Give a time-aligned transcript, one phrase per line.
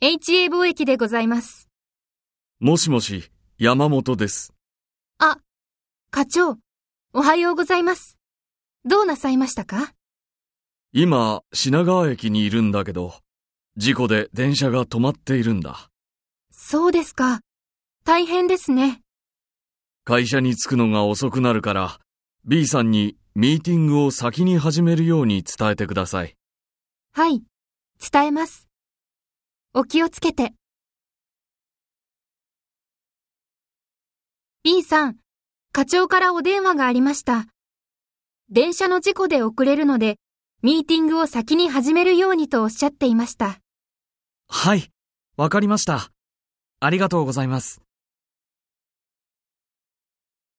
[0.00, 1.68] HA 貿易でございます。
[2.58, 4.54] もしもし、山本です。
[5.18, 5.38] あ、
[6.10, 6.56] 課長、
[7.12, 8.16] おはようございます。
[8.86, 9.92] どうなさいましたか？
[10.92, 13.12] 今、品川駅にいるんだけど、
[13.76, 15.90] 事故で電車が止まっているんだ。
[16.50, 17.40] そうですか。
[18.04, 19.02] 大変ですね。
[20.04, 22.00] 会社に着くのが遅くなるから、
[22.46, 26.36] B さんにミーティングを先に始めるように伝えてください。
[27.12, 27.42] はい、
[28.10, 28.69] 伝えます。
[29.72, 30.52] お気をつけて。
[34.64, 35.16] B さん、
[35.70, 37.46] 課長からお電話がありました。
[38.50, 40.16] 電車の事故で遅れるので、
[40.62, 43.60] ミーティングを先に始めるようにとおっしゃっていました。
[44.48, 44.90] はい、
[45.36, 46.10] わかりました。
[46.80, 47.80] ありがとうございます。